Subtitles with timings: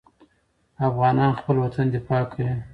[0.87, 2.53] افغانان خپل وطن دفاع کوي.